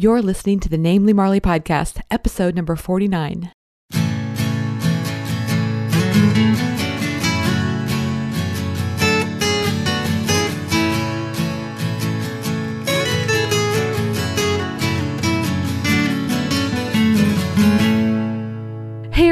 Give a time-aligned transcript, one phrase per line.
[0.00, 3.50] You're listening to the Namely Marly podcast, episode number 49.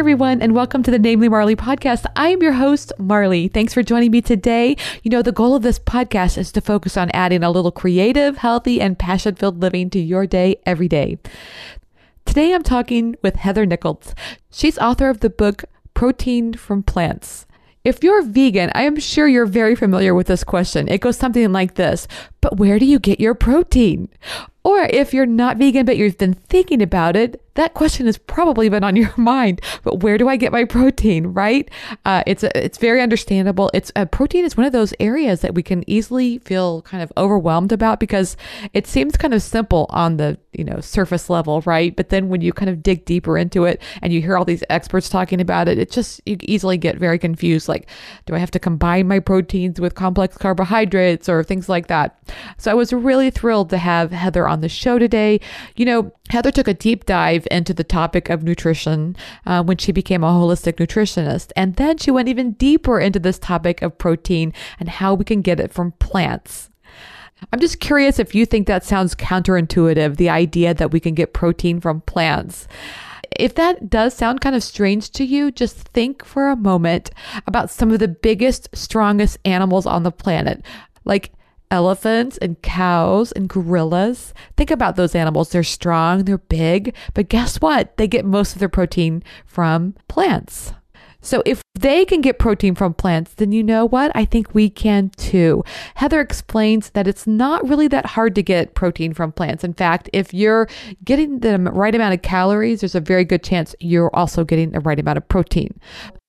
[0.07, 2.07] Everyone, and welcome to the Namely Marly podcast.
[2.15, 3.49] I am your host, Marly.
[3.49, 4.77] Thanks for joining me today.
[5.03, 8.37] You know, the goal of this podcast is to focus on adding a little creative,
[8.37, 11.19] healthy, and passion filled living to your day every day.
[12.25, 14.15] Today I'm talking with Heather Nicholds.
[14.49, 17.45] She's author of the book Protein from Plants.
[17.83, 20.87] If you're vegan, I am sure you're very familiar with this question.
[20.87, 22.07] It goes something like this
[22.41, 24.09] But where do you get your protein?
[24.67, 28.69] Or if you're not vegan, but you've been thinking about it, that question has probably
[28.69, 29.61] been on your mind.
[29.83, 31.29] But where do I get my protein?
[31.29, 31.71] Right?
[32.05, 33.71] Uh, it's a, it's very understandable.
[33.75, 37.13] It's a protein is one of those areas that we can easily feel kind of
[37.17, 38.37] overwhelmed about because
[38.73, 41.95] it seems kind of simple on the you know surface level, right?
[41.95, 44.65] But then when you kind of dig deeper into it and you hear all these
[44.71, 47.69] experts talking about it, it just you easily get very confused.
[47.69, 47.89] Like,
[48.27, 52.19] do I have to combine my proteins with complex carbohydrates or things like that?
[52.59, 55.39] So I was really thrilled to have Heather on on the show today.
[55.77, 59.93] You know, Heather took a deep dive into the topic of nutrition uh, when she
[59.93, 61.53] became a holistic nutritionist.
[61.55, 65.43] And then she went even deeper into this topic of protein and how we can
[65.43, 66.71] get it from plants.
[67.53, 71.35] I'm just curious if you think that sounds counterintuitive, the idea that we can get
[71.35, 72.67] protein from plants.
[73.39, 77.11] If that does sound kind of strange to you, just think for a moment
[77.47, 80.65] about some of the biggest, strongest animals on the planet,
[81.05, 81.33] like
[81.71, 84.35] elephants and cows and gorillas.
[84.57, 85.51] Think about those animals.
[85.51, 87.97] They're strong, they're big, but guess what?
[87.97, 90.73] They get most of their protein from plants.
[91.27, 94.13] So if they can get protein from plants, then you know what?
[94.15, 95.65] I think we can too.
[95.97, 99.65] Heather explains that it's not really that hard to get protein from plants.
[99.65, 100.69] In fact, if you're
[101.05, 104.81] getting the right amount of calories, there's a very good chance you're also getting the
[104.81, 105.81] right amount of protein.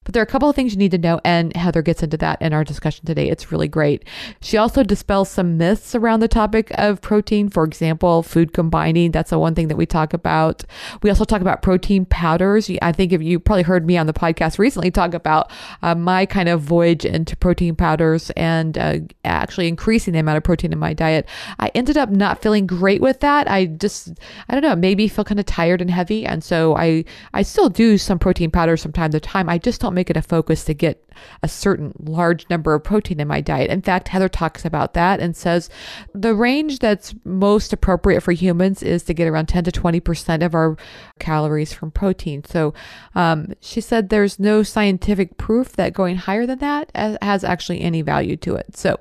[0.08, 2.16] But there are a couple of things you need to know, and Heather gets into
[2.16, 3.30] that in our discussion today.
[3.30, 4.06] It's really great.
[4.40, 7.50] She also dispels some myths around the topic of protein.
[7.50, 9.12] For example, food combining.
[9.12, 10.64] That's the one thing that we talk about.
[11.04, 12.72] We also talk about protein powders.
[12.82, 15.52] I think if you probably heard me on the podcast recently talk about
[15.82, 20.44] uh, my kind of voyage into protein powders and uh, actually increasing the amount of
[20.46, 21.28] protein in my diet.
[21.60, 23.52] I ended up not feeling great with that.
[23.52, 24.14] I just,
[24.48, 26.26] I don't know, maybe feel kind of tired and heavy.
[26.26, 27.04] And so I,
[27.34, 29.50] I still do some protein powders from time to time.
[29.50, 31.04] I just don't make it a focus to get
[31.42, 33.72] a certain large number of protein in my diet.
[33.72, 35.70] In fact, Heather talks about that and says
[36.14, 40.54] the range that's most appropriate for humans is to get around 10 to 20% of
[40.54, 40.78] our
[41.20, 42.44] calories from protein.
[42.46, 42.74] So
[43.16, 48.04] um, she said there's no scientific proof that going higher than that has actually any
[48.04, 48.78] value to it.
[48.78, 49.00] So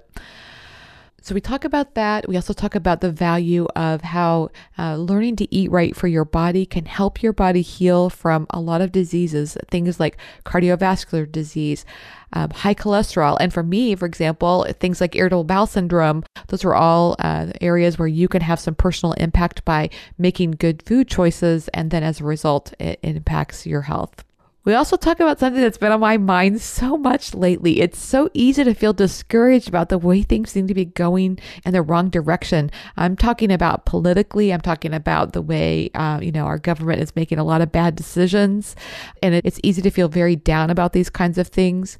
[1.26, 2.28] so we talk about that.
[2.28, 6.24] We also talk about the value of how uh, learning to eat right for your
[6.24, 11.84] body can help your body heal from a lot of diseases, things like cardiovascular disease,
[12.32, 13.36] um, high cholesterol.
[13.40, 17.98] And for me, for example, things like irritable bowel syndrome, those are all uh, areas
[17.98, 21.66] where you can have some personal impact by making good food choices.
[21.74, 24.25] And then as a result, it, it impacts your health.
[24.66, 27.80] We also talk about something that's been on my mind so much lately.
[27.80, 31.72] It's so easy to feel discouraged about the way things seem to be going in
[31.72, 32.72] the wrong direction.
[32.96, 34.52] I'm talking about politically.
[34.52, 37.70] I'm talking about the way, uh, you know, our government is making a lot of
[37.70, 38.74] bad decisions.
[39.22, 41.96] And it's easy to feel very down about these kinds of things.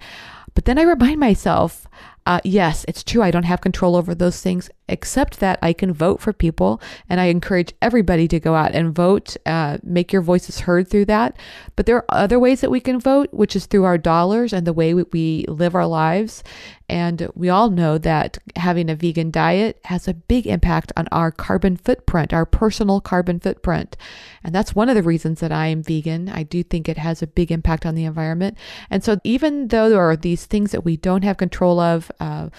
[0.57, 1.86] But then I remind myself,
[2.27, 3.23] uh, yes, it's true.
[3.23, 6.81] I don't have control over those things, except that I can vote for people.
[7.09, 11.05] And I encourage everybody to go out and vote, uh, make your voices heard through
[11.07, 11.37] that.
[11.77, 14.67] But there are other ways that we can vote, which is through our dollars and
[14.67, 16.43] the way we live our lives.
[16.89, 21.33] And we all know that having a vegan diet has a big impact on our
[21.33, 23.97] carbon footprint, our personal carbon footprint.
[24.45, 26.29] And that's one of the reasons that I am vegan.
[26.29, 28.57] I do think it has a big impact on the environment.
[28.89, 32.51] And so, even though there are these things that we don't have control of, uh,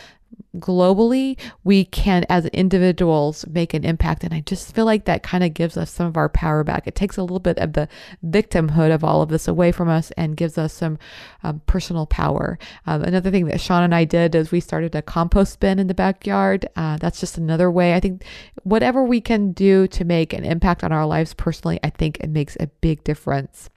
[0.60, 4.24] globally, we can, as individuals, make an impact.
[4.24, 6.88] And I just feel like that kind of gives us some of our power back.
[6.88, 7.88] It takes a little bit of the
[8.26, 10.98] victimhood of all of this away from us and gives us some
[11.44, 12.58] um, personal power.
[12.86, 15.88] Um, another thing that Sean and I did is we started a compost bin in
[15.88, 16.68] the backyard.
[16.76, 17.94] Uh, that's just another way.
[17.94, 18.24] I think
[18.64, 22.30] whatever we can do to make an impact on our lives personally, I think it
[22.30, 23.70] makes a big difference.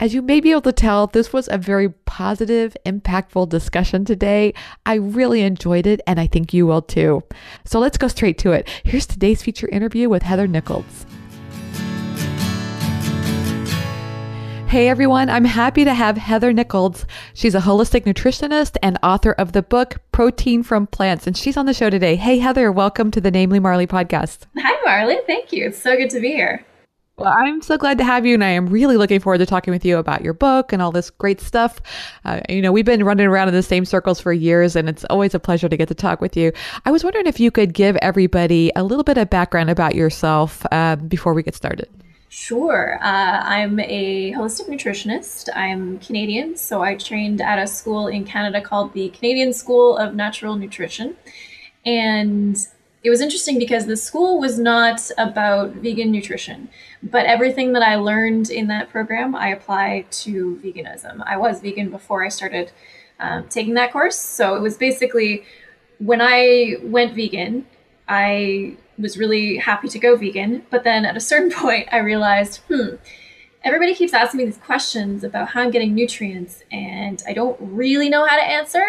[0.00, 4.54] As you may be able to tell, this was a very positive, impactful discussion today.
[4.86, 7.24] I really enjoyed it, and I think you will too.
[7.64, 8.68] So let's go straight to it.
[8.84, 11.04] Here's today's feature interview with Heather Nicholds.
[14.68, 17.04] Hey everyone, I'm happy to have Heather Nicholds.
[17.34, 21.66] She's a holistic nutritionist and author of the book Protein from Plants, and she's on
[21.66, 22.14] the show today.
[22.14, 24.46] Hey Heather, welcome to the Namely Marly podcast.
[24.58, 25.66] Hi Marly, thank you.
[25.66, 26.64] It's so good to be here.
[27.18, 29.72] Well, I'm so glad to have you, and I am really looking forward to talking
[29.72, 31.80] with you about your book and all this great stuff.
[32.24, 35.04] Uh, you know, we've been running around in the same circles for years, and it's
[35.06, 36.52] always a pleasure to get to talk with you.
[36.86, 40.64] I was wondering if you could give everybody a little bit of background about yourself
[40.70, 41.88] uh, before we get started.
[42.28, 43.00] Sure.
[43.02, 45.48] Uh, I'm a holistic nutritionist.
[45.56, 50.14] I'm Canadian, so I trained at a school in Canada called the Canadian School of
[50.14, 51.16] Natural Nutrition.
[51.84, 52.56] And
[53.08, 56.68] it was interesting because the school was not about vegan nutrition,
[57.02, 61.22] but everything that I learned in that program, I apply to veganism.
[61.24, 62.70] I was vegan before I started
[63.18, 64.18] um, taking that course.
[64.18, 65.44] So it was basically
[66.00, 67.64] when I went vegan,
[68.08, 70.66] I was really happy to go vegan.
[70.68, 72.96] But then at a certain point, I realized, hmm,
[73.64, 78.10] everybody keeps asking me these questions about how I'm getting nutrients, and I don't really
[78.10, 78.84] know how to answer.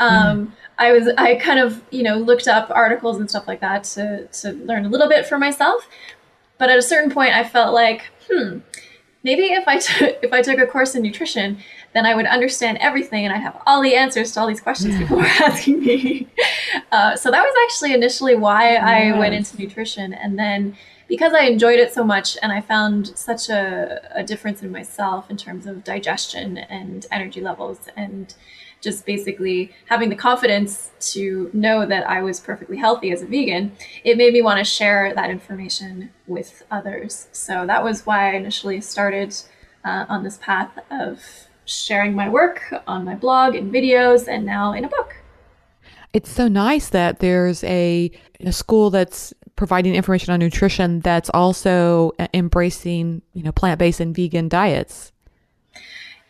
[0.00, 0.52] Um, mm.
[0.78, 4.26] I was I kind of you know looked up articles and stuff like that to
[4.26, 5.88] to learn a little bit for myself.
[6.58, 8.58] But at a certain point, I felt like, hmm,
[9.22, 11.58] maybe if I took if I took a course in nutrition,
[11.94, 14.96] then I would understand everything and I'd have all the answers to all these questions
[14.96, 16.28] people were asking me.
[16.90, 18.82] Uh, so that was actually initially why yes.
[18.84, 20.12] I went into nutrition.
[20.12, 20.76] And then
[21.08, 25.28] because I enjoyed it so much and I found such a, a difference in myself
[25.30, 28.32] in terms of digestion and energy levels and
[28.84, 33.72] just basically having the confidence to know that I was perfectly healthy as a vegan,
[34.04, 37.28] it made me want to share that information with others.
[37.32, 39.34] So that was why I initially started
[39.84, 41.20] uh, on this path of
[41.64, 45.16] sharing my work on my blog and videos and now in a book.
[46.12, 48.10] It's so nice that there's a,
[48.40, 54.48] a school that's providing information on nutrition that's also embracing, you know, plant-based and vegan
[54.48, 55.12] diets.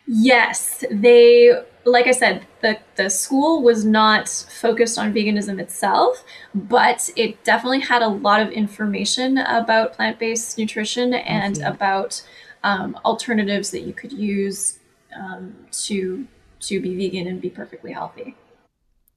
[0.07, 1.51] Yes, they
[1.85, 6.23] like I said, the the school was not focused on veganism itself,
[6.53, 12.23] but it definitely had a lot of information about plant-based nutrition and about
[12.63, 14.79] um, alternatives that you could use
[15.15, 16.27] um, to
[16.61, 18.35] to be vegan and be perfectly healthy.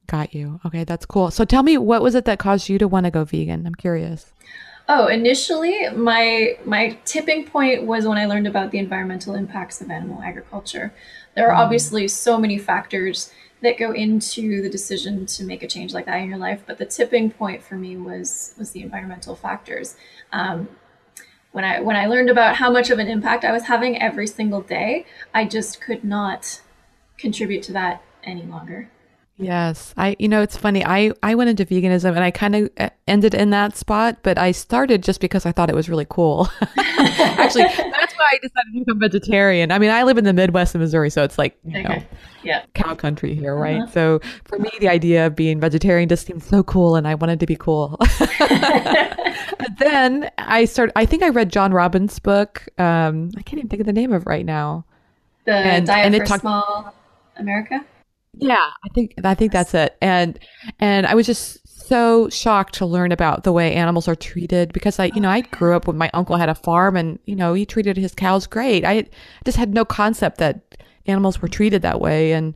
[0.06, 0.60] Got you.
[0.64, 1.30] Okay, that's cool.
[1.30, 3.66] So tell me, what was it that caused you to want to go vegan?
[3.66, 4.32] I'm curious.
[4.90, 9.90] Oh, initially, my my tipping point was when I learned about the environmental impacts of
[9.90, 10.94] animal agriculture.
[11.38, 11.64] There are mm.
[11.64, 13.32] obviously so many factors
[13.62, 16.78] that go into the decision to make a change like that in your life, but
[16.78, 19.94] the tipping point for me was was the environmental factors.
[20.32, 20.68] Um,
[21.52, 24.26] when I when I learned about how much of an impact I was having every
[24.26, 26.60] single day, I just could not
[27.18, 28.90] contribute to that any longer.
[29.38, 29.94] Yes.
[29.96, 30.84] I you know it's funny.
[30.84, 34.36] I I went into veganism and I kind of uh, ended in that spot, but
[34.36, 36.48] I started just because I thought it was really cool.
[36.78, 39.70] Actually, that's why I decided to become vegetarian.
[39.70, 41.88] I mean, I live in the Midwest of Missouri, so it's like, you okay.
[41.88, 42.04] know,
[42.42, 42.64] yeah.
[42.74, 43.82] cow country here, right?
[43.82, 43.92] Uh-huh.
[43.92, 47.38] So for me the idea of being vegetarian just seemed so cool and I wanted
[47.40, 47.96] to be cool.
[49.78, 52.68] then I started I think I read John Robbins' book.
[52.78, 54.84] Um I can't even think of the name of it right now.
[55.44, 56.94] The and, Diet and for talk- Small
[57.36, 57.84] America?
[58.34, 59.96] Yeah, I think I think that's it.
[60.00, 60.38] And
[60.78, 64.98] and I was just so shocked to learn about the way animals are treated because
[64.98, 67.54] I, you know, I grew up when my uncle had a farm and, you know,
[67.54, 68.84] he treated his cows great.
[68.84, 69.06] I
[69.44, 70.76] just had no concept that
[71.06, 72.32] animals were treated that way.
[72.32, 72.54] And,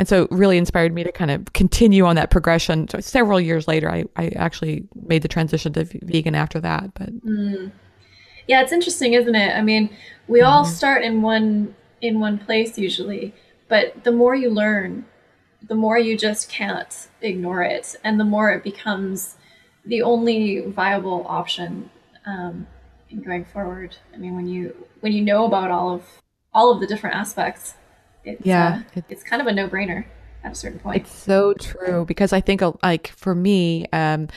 [0.00, 2.88] and so it really inspired me to kind of continue on that progression.
[2.88, 6.92] So several years later, I, I actually made the transition to vegan after that.
[6.94, 7.70] But mm.
[8.48, 9.56] yeah, it's interesting, isn't it?
[9.56, 9.90] I mean,
[10.26, 10.48] we mm-hmm.
[10.48, 13.32] all start in one, in one place usually,
[13.68, 15.06] but the more you learn,
[15.68, 19.36] the more you just can't ignore it, and the more it becomes
[19.84, 21.90] the only viable option
[22.26, 22.66] um,
[23.10, 23.96] in going forward.
[24.14, 26.02] I mean, when you when you know about all of
[26.54, 27.74] all of the different aspects,
[28.24, 30.04] it's, yeah, uh, it's kind of a no brainer
[30.44, 31.02] at a certain point.
[31.02, 33.86] It's so true because I think uh, like for me.
[33.92, 34.28] Um,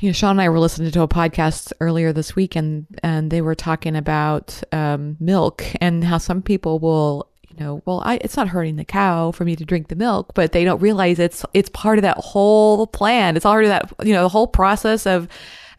[0.00, 3.30] you know, Sean and I were listening to a podcast earlier this week, and and
[3.30, 8.16] they were talking about um, milk and how some people will you know, well, I,
[8.16, 11.18] it's not hurting the cow for me to drink the milk, but they don't realize
[11.18, 13.36] it's it's part of that whole plan.
[13.36, 15.28] It's already that you know the whole process of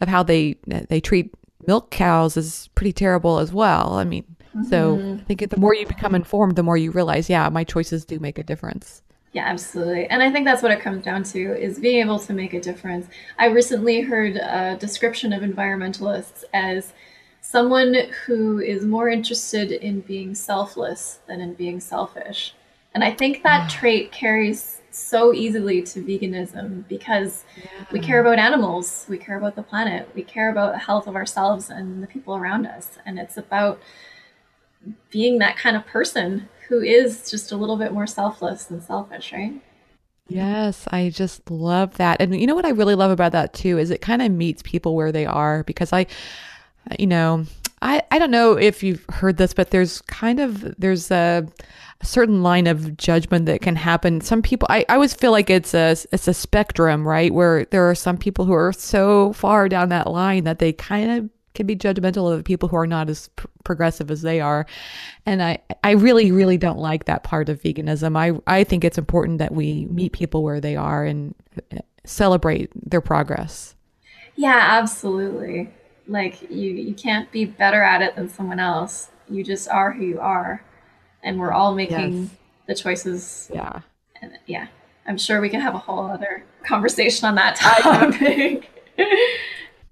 [0.01, 1.33] of how they they treat
[1.67, 3.93] milk cows is pretty terrible as well.
[3.93, 4.23] I mean,
[4.55, 4.63] mm-hmm.
[4.63, 8.05] so I think the more you become informed, the more you realize, yeah, my choices
[8.05, 9.01] do make a difference.
[9.33, 10.05] Yeah, absolutely.
[10.07, 12.61] And I think that's what it comes down to is being able to make a
[12.61, 13.07] difference.
[13.37, 16.93] I recently heard a description of environmentalists as
[17.49, 22.55] someone who is more interested in being selfless than in being selfish.
[22.93, 27.85] And I think that trait carries so easily to veganism because yeah.
[27.91, 31.15] we care about animals, we care about the planet, we care about the health of
[31.15, 32.97] ourselves and the people around us.
[33.05, 33.79] And it's about
[35.11, 39.31] being that kind of person who is just a little bit more selfless than selfish,
[39.31, 39.61] right?
[40.27, 42.19] Yes, I just love that.
[42.19, 44.63] And you know what I really love about that too is it kind of meets
[44.63, 46.07] people where they are because I
[46.99, 47.45] you know,
[47.81, 51.47] I I don't know if you've heard this but there's kind of there's a,
[52.01, 54.21] a certain line of judgment that can happen.
[54.21, 57.33] Some people I, I always feel like it's a it's a spectrum, right?
[57.33, 61.11] Where there are some people who are so far down that line that they kind
[61.11, 64.67] of can be judgmental of people who are not as pr- progressive as they are.
[65.25, 68.15] And I, I really, really don't like that part of veganism.
[68.15, 71.33] I, I think it's important that we meet people where they are and
[71.73, 73.73] uh, celebrate their progress.
[74.35, 75.71] Yeah, absolutely.
[76.07, 79.09] Like you, you can't be better at it than someone else.
[79.29, 80.63] You just are who you are.
[81.23, 82.29] And we're all making yes.
[82.67, 83.49] the choices.
[83.53, 83.81] Yeah.
[84.21, 84.67] And yeah.
[85.07, 88.69] I'm sure we can have a whole other conversation on that topic.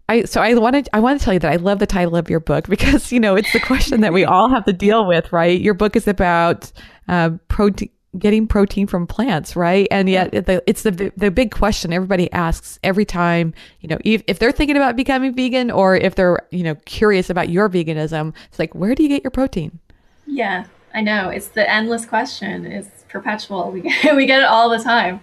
[0.10, 2.30] I so I wanted I want to tell you that I love the title of
[2.30, 5.32] your book because you know it's the question that we all have to deal with,
[5.32, 5.60] right?
[5.60, 6.72] Your book is about
[7.08, 9.88] uh, protein getting protein from plants, right?
[9.90, 14.24] And yet the, it's the the big question everybody asks every time, you know, if,
[14.28, 18.34] if they're thinking about becoming vegan or if they're, you know, curious about your veganism,
[18.48, 19.80] it's like, where do you get your protein?
[20.26, 21.30] Yeah, I know.
[21.30, 22.66] It's the endless question.
[22.66, 23.72] It's perpetual.
[23.72, 25.22] We get, we get it all the time.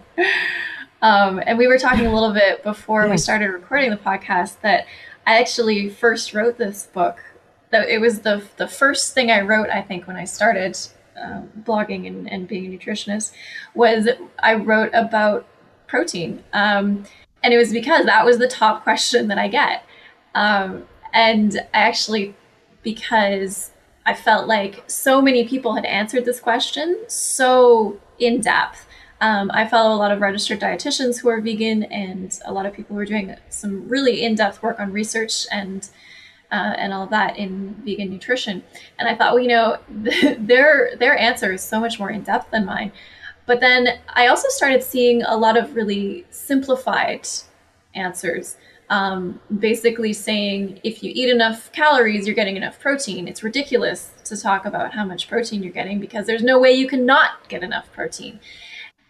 [1.03, 3.11] Um, and we were talking a little bit before yes.
[3.11, 4.87] we started recording the podcast that
[5.27, 7.19] I actually first wrote this book.
[7.71, 10.77] That it was the the first thing I wrote, I think, when I started
[11.21, 13.33] um, blogging and, and being a nutritionist,
[13.75, 14.09] was
[14.39, 15.47] I wrote about
[15.87, 17.05] protein, um,
[17.43, 19.85] and it was because that was the top question that I get,
[20.35, 22.35] um, and actually
[22.83, 23.71] because
[24.07, 28.87] I felt like so many people had answered this question so in depth.
[29.21, 32.73] Um, I follow a lot of registered dietitians who are vegan and a lot of
[32.73, 35.89] people who are doing some really in-depth work on research and
[36.53, 38.63] uh, and all that in vegan nutrition.
[38.99, 39.79] And I thought, well, you know,
[40.39, 42.93] their their answer is so much more in depth than mine.
[43.47, 47.27] But then I also started seeing a lot of really simplified
[47.95, 48.57] answers.
[48.91, 53.29] Um, basically saying if you eat enough calories, you're getting enough protein.
[53.29, 56.89] It's ridiculous to talk about how much protein you're getting because there's no way you
[56.89, 58.41] can not get enough protein.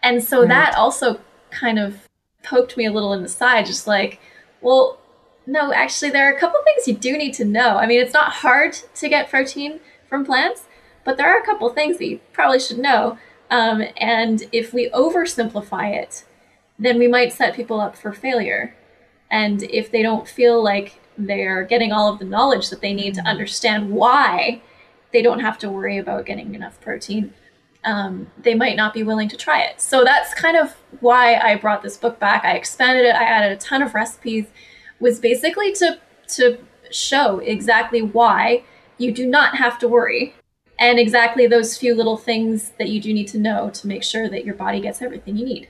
[0.03, 0.49] And so right.
[0.49, 1.21] that also
[1.51, 2.09] kind of
[2.43, 4.21] poked me a little in the side, just like,
[4.61, 5.00] well,
[5.51, 7.77] no, actually, there are a couple things you do need to know.
[7.77, 10.63] I mean, it's not hard to get protein from plants,
[11.05, 13.19] but there are a couple things that you probably should know.
[13.51, 16.25] Um, and if we oversimplify it,
[16.79, 18.77] then we might set people up for failure.
[19.29, 23.15] And if they don't feel like they're getting all of the knowledge that they need
[23.15, 24.63] to understand why
[25.13, 27.35] they don't have to worry about getting enough protein,
[27.83, 29.81] um, they might not be willing to try it.
[29.81, 32.45] So that's kind of why I brought this book back.
[32.45, 33.17] I expanded it.
[33.17, 34.47] I added a ton of recipes.
[35.01, 36.59] Was basically to to
[36.91, 38.65] show exactly why
[38.99, 40.35] you do not have to worry,
[40.79, 44.29] and exactly those few little things that you do need to know to make sure
[44.29, 45.69] that your body gets everything you need.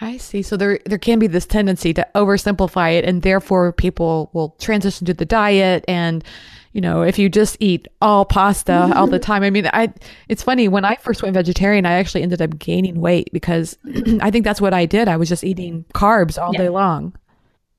[0.00, 0.42] I see.
[0.42, 5.06] So there there can be this tendency to oversimplify it, and therefore people will transition
[5.06, 6.24] to the diet and
[6.72, 9.42] you know, if you just eat all pasta all the time.
[9.42, 9.92] I mean, I
[10.28, 13.76] it's funny when I first went vegetarian, I actually ended up gaining weight because
[14.20, 15.08] I think that's what I did.
[15.08, 16.58] I was just eating carbs all yeah.
[16.60, 17.14] day long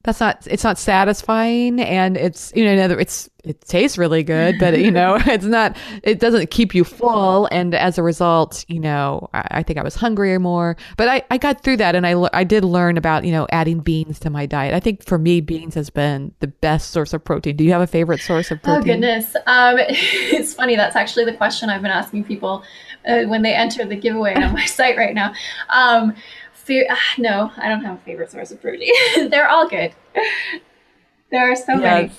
[0.09, 4.77] that's not it's not satisfying and it's you know it's it tastes really good but
[4.79, 7.47] you know it's not it doesn't keep you full.
[7.51, 11.21] And as a result you know I, I, think i was hungrier more but I,
[11.29, 14.29] I got through that and I, I did learn about you know adding beans to
[14.29, 14.73] my diet.
[14.73, 17.55] I think for me beans has been the best source of protein.
[17.55, 18.81] Do you have a favorite source of oh, protein?
[18.81, 19.35] oh goodness.
[19.45, 20.75] Um, it's funny.
[20.75, 22.63] That's actually the question i've been asking people
[23.07, 25.33] uh, when they enter the giveaway on my site right now.
[25.69, 26.15] Um,
[26.69, 28.93] uh, no, I don't have a favorite source of protein.
[29.29, 29.93] They're all good.
[31.31, 31.81] There are so yes.
[31.81, 32.11] many.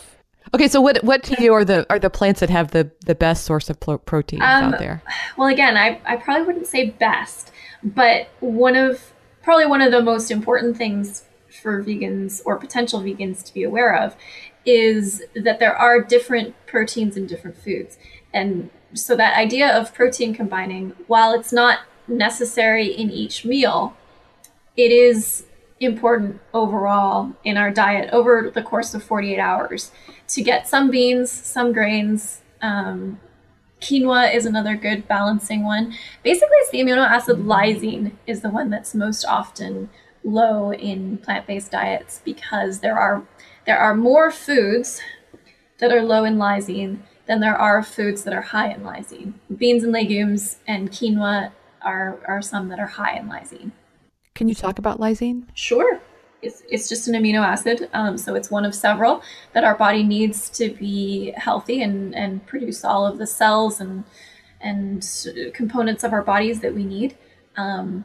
[0.52, 3.14] Okay, so what what to you are the are the plants that have the the
[3.14, 5.02] best source of protein um, out there?
[5.36, 7.52] Well, again, I I probably wouldn't say best,
[7.82, 11.24] but one of probably one of the most important things
[11.62, 14.16] for vegans or potential vegans to be aware of
[14.64, 17.98] is that there are different proteins in different foods.
[18.32, 23.96] And so that idea of protein combining, while it's not necessary in each meal,
[24.76, 25.44] it is
[25.80, 29.90] important overall in our diet over the course of 48 hours
[30.28, 32.42] to get some beans, some grains.
[32.60, 33.18] Um,
[33.80, 35.94] quinoa is another good balancing one.
[36.22, 39.88] Basically, it's the amino acid lysine is the one that's most often
[40.22, 43.22] low in plant-based diets because there are
[43.66, 45.00] there are more foods
[45.78, 49.34] that are low in lysine than there are foods that are high in lysine.
[49.56, 53.72] Beans and legumes and quinoa are, are some that are high in lysine.
[54.34, 55.44] Can you talk about lysine?
[55.54, 56.00] Sure.
[56.42, 57.90] It's, it's just an amino acid.
[57.92, 59.22] Um, so it's one of several
[59.52, 64.04] that our body needs to be healthy and, and produce all of the cells and
[64.62, 65.06] and
[65.54, 67.16] components of our bodies that we need.
[67.56, 68.04] Um,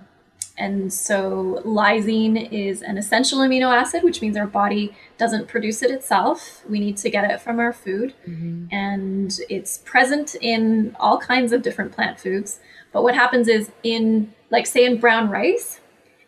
[0.57, 5.91] and so lysine is an essential amino acid, which means our body doesn't produce it
[5.91, 6.63] itself.
[6.69, 8.13] We need to get it from our food.
[8.25, 8.73] Mm-hmm.
[8.73, 12.61] And it's present in all kinds of different plant foods.
[12.93, 15.81] But what happens is in, like, say, in brown rice,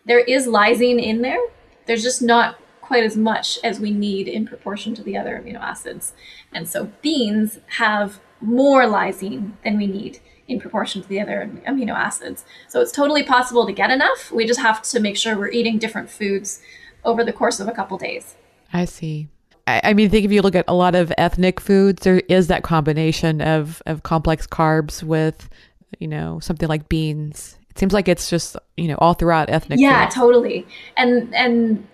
[0.08, 1.38] there is lysine in there.
[1.86, 5.60] There's just not quite as much as we need in proportion to the other amino
[5.60, 6.14] acids.
[6.52, 11.92] And so beans have more lysine than we need in proportion to the other amino
[11.92, 12.46] acids.
[12.68, 14.32] So it's totally possible to get enough.
[14.32, 16.62] We just have to make sure we're eating different foods
[17.04, 18.36] over the course of a couple days.
[18.72, 19.28] I see.
[19.66, 22.46] I, I mean, think if you look at a lot of ethnic foods, there is
[22.46, 25.50] that combination of, of complex carbs with,
[25.98, 27.57] you know, something like beans.
[27.78, 30.66] Seems like it's just, you know, all throughout ethnic Yeah, totally.
[30.96, 31.86] And and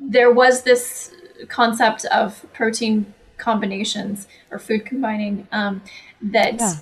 [0.00, 1.14] there was this
[1.48, 5.80] concept of protein combinations or food combining um,
[6.20, 6.74] that yeah.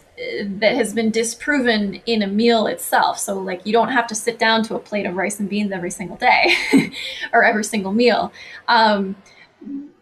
[0.58, 3.18] that has been disproven in a meal itself.
[3.18, 5.70] So like you don't have to sit down to a plate of rice and beans
[5.70, 6.54] every single day
[7.32, 8.32] or every single meal.
[8.68, 9.16] Um,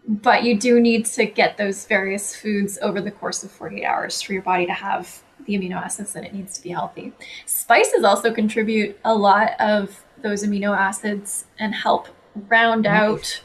[0.06, 4.22] but you do need to get those various foods over the course of 48 hours
[4.22, 7.12] for your body to have the amino acids that it needs to be healthy.
[7.46, 12.08] Spices also contribute a lot of those amino acids and help
[12.48, 13.42] round out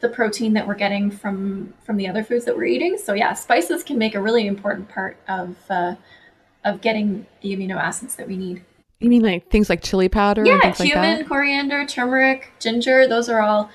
[0.00, 2.98] the protein that we're getting from from the other foods that we're eating.
[2.98, 5.94] So yeah, spices can make a really important part of uh,
[6.64, 8.64] of getting the amino acids that we need.
[8.98, 10.44] You mean like things like chili powder?
[10.44, 13.08] Yeah, cumin, like coriander, turmeric, ginger.
[13.08, 13.70] Those are all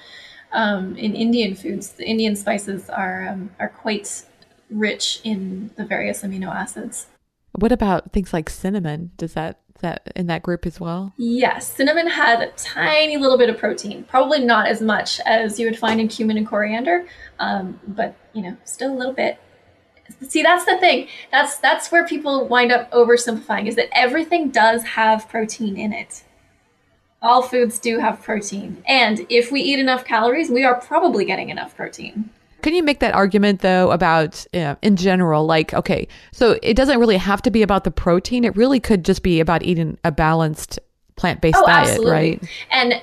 [0.51, 1.89] um, in Indian foods.
[1.91, 4.23] The Indian spices are um, are quite
[4.69, 7.07] rich in the various amino acids.
[7.53, 9.11] What about things like cinnamon?
[9.17, 11.13] Does that that in that group as well?
[11.17, 15.65] Yes, cinnamon had a tiny little bit of protein, probably not as much as you
[15.67, 17.07] would find in cumin and coriander,
[17.39, 19.39] um, but you know, still a little bit.
[20.27, 21.07] See, that's the thing.
[21.31, 26.23] That's that's where people wind up oversimplifying is that everything does have protein in it.
[27.21, 31.49] All foods do have protein, and if we eat enough calories, we are probably getting
[31.49, 32.29] enough protein.
[32.67, 35.45] Can you make that argument though about uh, in general?
[35.45, 38.43] Like, okay, so it doesn't really have to be about the protein.
[38.43, 40.77] It really could just be about eating a balanced
[41.15, 42.11] plant based oh, diet, absolutely.
[42.11, 42.43] right?
[42.69, 43.01] And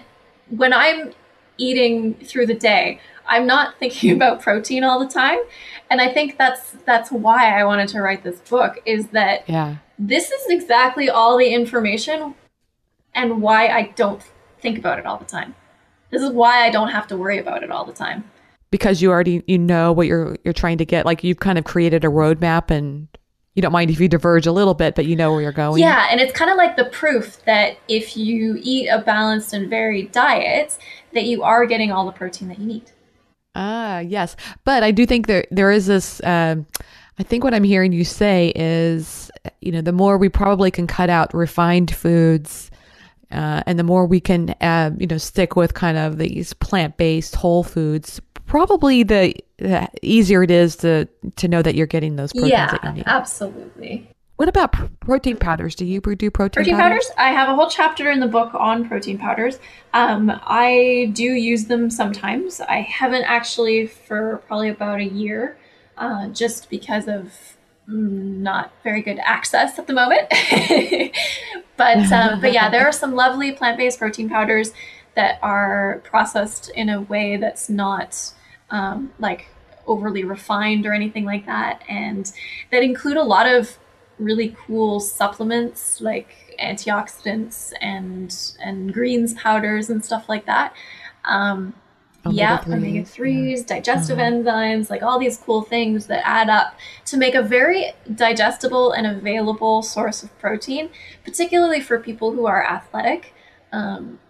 [0.50, 1.14] when I'm
[1.56, 5.38] eating through the day, I'm not thinking about protein all the time.
[5.88, 9.76] And I think that's that's why I wanted to write this book is that yeah.
[9.98, 12.34] this is exactly all the information
[13.14, 14.22] and why I don't
[14.60, 15.54] think about it all the time.
[16.10, 18.30] This is why I don't have to worry about it all the time
[18.74, 21.06] because you already you know what you're you're trying to get.
[21.06, 23.06] Like you've kind of created a roadmap and
[23.54, 25.80] you don't mind if you diverge a little bit but you know where you're going.
[25.80, 29.70] Yeah and it's kind of like the proof that if you eat a balanced and
[29.70, 30.76] varied diet
[31.12, 32.90] that you are getting all the protein that you need.
[33.54, 34.34] Ah yes.
[34.64, 36.66] But i do think there there is this um,
[37.20, 40.88] i think what i'm hearing you say is you know the more we probably can
[40.88, 42.72] cut out refined foods
[43.34, 47.34] uh, and the more we can, uh, you know, stick with kind of these plant-based
[47.34, 52.32] whole foods, probably the, the, easier it is to to know that you're getting those
[52.32, 53.04] proteins yeah, that you need.
[53.06, 54.10] absolutely.
[54.36, 55.76] What about pr- protein powders?
[55.76, 56.52] Do you do protein, powders?
[56.52, 57.06] protein powders?
[57.06, 57.14] powders?
[57.18, 59.58] I have a whole chapter in the book on protein powders.
[59.92, 62.60] Um, I do use them sometimes.
[62.60, 65.56] I haven't actually for probably about a year,
[65.96, 67.32] uh, just because of
[67.86, 70.28] not very good access at the moment.
[71.76, 74.72] but um, but yeah, there are some lovely plant based protein powders
[75.16, 78.32] that are processed in a way that's not
[78.70, 79.46] um, like
[79.86, 82.32] overly refined or anything like that, and
[82.70, 83.78] that include a lot of
[84.18, 90.74] really cool supplements like antioxidants and and greens powders and stuff like that.
[91.24, 91.74] Um,
[92.26, 93.76] omega yeah, omega threes, yeah.
[93.76, 94.30] digestive uh-huh.
[94.30, 99.06] enzymes, like all these cool things that add up to make a very digestible and
[99.06, 100.90] available source of protein,
[101.24, 103.34] particularly for people who are athletic.
[103.72, 104.20] Um,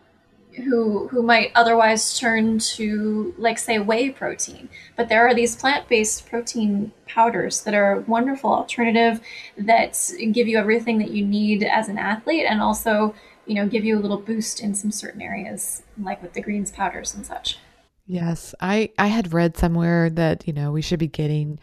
[0.57, 4.69] who who might otherwise turn to like say whey protein.
[4.97, 9.21] But there are these plant-based protein powders that are a wonderful alternative
[9.57, 13.15] that give you everything that you need as an athlete and also
[13.47, 16.71] you know give you a little boost in some certain areas like with the greens
[16.71, 17.59] powders and such.
[18.07, 18.55] Yes.
[18.61, 21.59] I i had read somewhere that you know we should be getting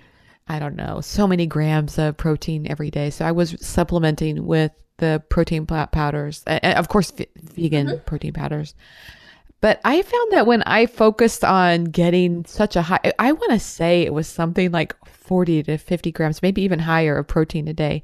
[0.47, 4.71] i don't know so many grams of protein every day so i was supplementing with
[5.01, 8.05] the protein powders, uh, of course, vegan mm-hmm.
[8.05, 8.73] protein powders.
[9.59, 13.59] But I found that when I focused on getting such a high, I want to
[13.59, 17.73] say it was something like 40 to 50 grams, maybe even higher of protein a
[17.73, 18.01] day.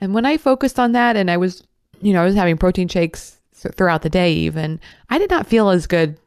[0.00, 1.64] And when I focused on that and I was,
[2.02, 5.70] you know, I was having protein shakes throughout the day, even, I did not feel
[5.70, 6.18] as good,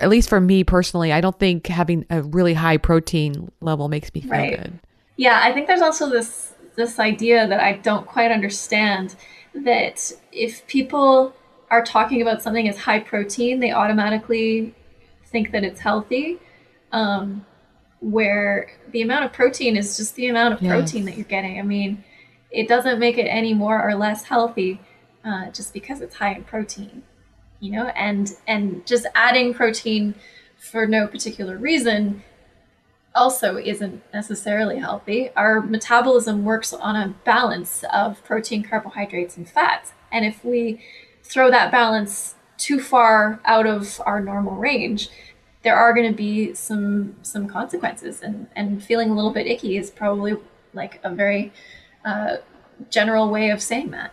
[0.00, 1.12] at least for me personally.
[1.12, 4.58] I don't think having a really high protein level makes me feel right.
[4.58, 4.78] good.
[5.16, 9.14] Yeah, I think there's also this this idea that I don't quite understand
[9.54, 11.34] that if people
[11.70, 14.74] are talking about something as high protein, they automatically
[15.26, 16.38] think that it's healthy.
[16.92, 17.46] Um,
[18.02, 20.70] where the amount of protein is just the amount of yes.
[20.70, 21.58] protein that you're getting.
[21.58, 22.02] I mean,
[22.50, 24.80] it doesn't make it any more or less healthy
[25.24, 27.02] uh, just because it's high in protein,
[27.60, 27.86] you know.
[27.88, 30.14] And and just adding protein
[30.58, 32.22] for no particular reason
[33.14, 35.30] also isn't necessarily healthy.
[35.36, 39.92] Our metabolism works on a balance of protein, carbohydrates, and fats.
[40.10, 40.82] And if we
[41.22, 45.08] throw that balance too far out of our normal range,
[45.62, 49.76] there are going to be some some consequences and and feeling a little bit icky
[49.76, 50.36] is probably
[50.74, 51.52] like a very
[52.04, 52.36] uh,
[52.90, 54.12] general way of saying that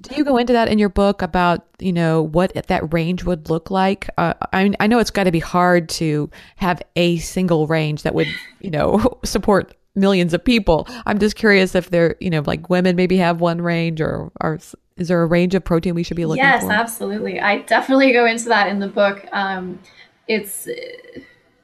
[0.00, 3.48] do you go into that in your book about you know what that range would
[3.48, 4.08] look like?
[4.18, 8.14] Uh, I, I know it's got to be hard to have a single range that
[8.14, 8.28] would
[8.60, 10.86] you know support millions of people.
[11.06, 14.58] I'm just curious if they're you know like women maybe have one range or or
[14.96, 16.70] is there a range of protein we should be looking yes, for?
[16.70, 17.40] yes absolutely.
[17.40, 19.26] I definitely go into that in the book.
[19.32, 19.80] Um,
[20.28, 20.68] it's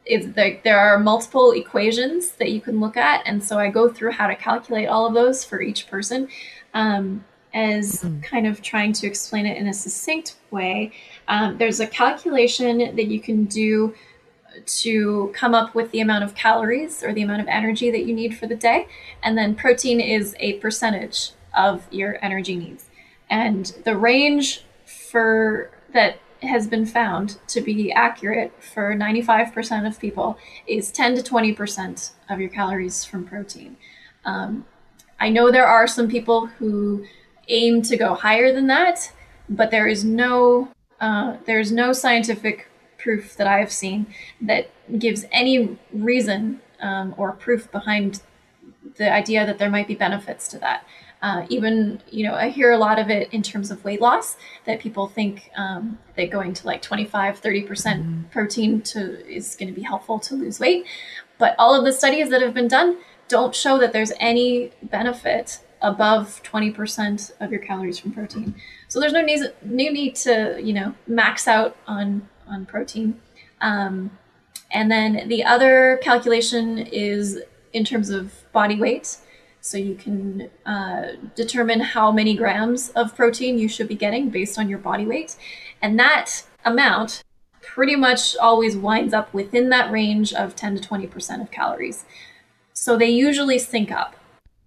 [0.04, 3.88] it's like there are multiple equations that you can look at and so i go
[3.88, 6.28] through how to calculate all of those for each person.
[6.74, 8.20] Um, as mm-hmm.
[8.20, 10.92] kind of trying to explain it in a succinct way
[11.28, 13.94] um, there's a calculation that you can do
[14.66, 18.14] to come up with the amount of calories or the amount of energy that you
[18.14, 18.86] need for the day
[19.22, 22.90] and then protein is a percentage of your energy needs
[23.30, 30.36] and the range for that has been found to be accurate for 95% of people
[30.66, 33.76] is 10 to 20% of your calories from protein.
[34.24, 34.66] Um,
[35.20, 37.04] I know there are some people who
[37.52, 39.12] aim to go higher than that,
[39.48, 40.68] but there is no
[41.00, 44.06] uh, there's no scientific proof that I have seen
[44.40, 48.22] that gives any reason um, or proof behind
[48.96, 50.86] the idea that there might be benefits to that.
[51.22, 54.36] Uh, even you know i hear a lot of it in terms of weight loss
[54.64, 59.00] that people think um, that going to like 25 30% mm hmm protein to
[59.32, 60.84] is going to be helpful to lose weight
[61.38, 62.96] but all of the studies that have been done
[63.28, 68.54] don't show that there's any benefit above 20% of your calories from protein
[68.88, 73.20] so there's no need, need to you know max out on on protein
[73.60, 74.10] um,
[74.72, 77.40] and then the other calculation is
[77.72, 79.18] in terms of body weight
[79.62, 84.58] so you can uh, determine how many grams of protein you should be getting based
[84.58, 85.36] on your body weight.
[85.80, 87.22] And that amount
[87.60, 92.04] pretty much always winds up within that range of 10 to 20% of calories.
[92.72, 94.16] So they usually sync up.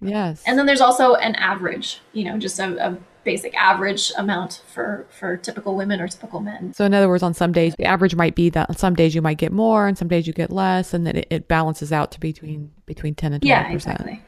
[0.02, 0.44] Yes.
[0.46, 5.08] And then there's also an average, you know, just a, a basic average amount for
[5.10, 6.74] for typical women or typical men.
[6.74, 9.22] So in other words, on some days the average might be that some days you
[9.22, 12.12] might get more and some days you get less, and then it, it balances out
[12.12, 14.00] to between between ten and twenty yeah, percent.
[14.00, 14.24] Exactly.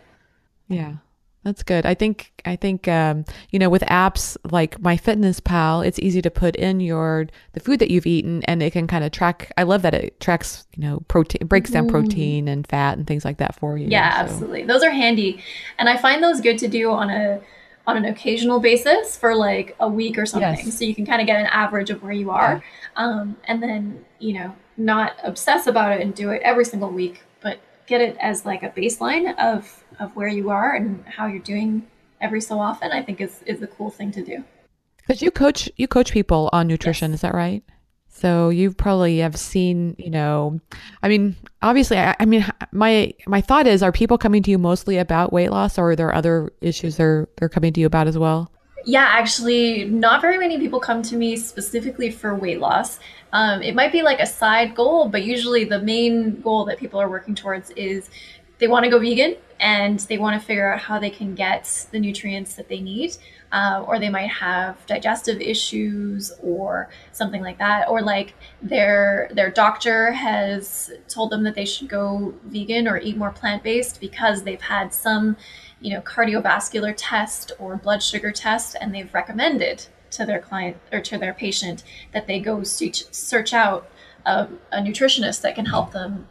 [0.67, 0.93] Yeah.
[1.43, 1.85] That's good.
[1.85, 6.55] I think I think um, you know with apps like MyFitnessPal, it's easy to put
[6.55, 9.51] in your the food that you've eaten, and it can kind of track.
[9.57, 11.91] I love that it tracks you know protein, breaks down mm-hmm.
[11.91, 13.87] protein and fat and things like that for you.
[13.87, 14.23] Yeah, so.
[14.23, 14.63] absolutely.
[14.63, 15.41] Those are handy,
[15.77, 17.39] and I find those good to do on a
[17.85, 20.77] on an occasional basis for like a week or something, yes.
[20.77, 23.05] so you can kind of get an average of where you are, yeah.
[23.05, 27.23] um, and then you know not obsess about it and do it every single week,
[27.41, 31.39] but get it as like a baseline of of where you are and how you're
[31.39, 31.85] doing
[32.21, 34.43] every so often i think is is a cool thing to do
[34.97, 37.17] because you coach you coach people on nutrition yes.
[37.17, 37.63] is that right
[38.09, 40.59] so you probably have seen you know
[41.03, 44.57] i mean obviously I, I, mean my my thought is are people coming to you
[44.57, 48.07] mostly about weight loss or are there other issues they're they're coming to you about
[48.07, 48.51] as well
[48.87, 52.99] yeah, actually, not very many people come to me specifically for weight loss.
[53.33, 57.01] Um, it might be like a side goal, but usually the main goal that people
[57.01, 58.09] are working towards is
[58.59, 61.87] they want to go vegan and they want to figure out how they can get
[61.91, 63.17] the nutrients that they need.
[63.49, 69.49] Uh, or they might have digestive issues or something like that or like their their
[69.49, 74.59] doctor has told them that they should go vegan or eat more plant-based because they've
[74.59, 75.37] had some
[75.79, 81.01] you know, cardiovascular test or blood sugar test, and they've recommended to their client or
[81.01, 83.89] to their patient that they go search, search out
[84.25, 86.27] a, a nutritionist that can help them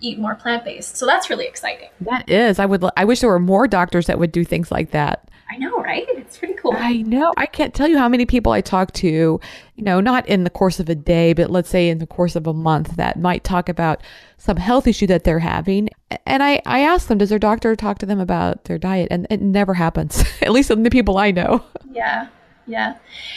[0.00, 0.96] eat more plant based.
[0.96, 1.88] So that's really exciting.
[2.02, 2.58] That is.
[2.58, 2.84] I would.
[2.96, 5.28] I wish there were more doctors that would do things like that.
[5.50, 6.06] I know, right?
[6.08, 6.74] It's pretty cool.
[6.76, 7.32] I know.
[7.36, 10.50] I can't tell you how many people I talk to, you know, not in the
[10.50, 13.44] course of a day, but let's say in the course of a month that might
[13.44, 14.02] talk about
[14.38, 15.90] some health issue that they're having.
[16.26, 19.08] And I, I ask them, does their doctor talk to them about their diet?
[19.10, 21.64] And it never happens, at least in the people I know.
[21.90, 22.28] Yeah.
[22.66, 22.96] Yeah.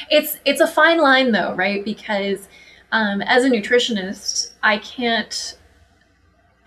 [0.09, 1.83] It's, it's a fine line though, right?
[1.83, 2.47] Because
[2.91, 5.57] um, as a nutritionist, I can't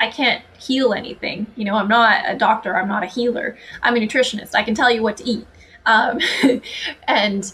[0.00, 1.46] I can't heal anything.
[1.56, 2.76] You know, I'm not a doctor.
[2.76, 3.56] I'm not a healer.
[3.82, 4.54] I'm a nutritionist.
[4.54, 5.46] I can tell you what to eat.
[5.86, 6.18] Um,
[7.06, 7.52] and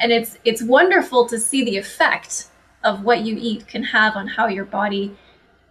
[0.00, 2.46] and it's it's wonderful to see the effect
[2.84, 5.16] of what you eat can have on how your body